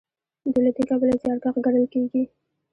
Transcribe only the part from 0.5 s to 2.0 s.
دوی له دې کبله زیارکښ ګڼل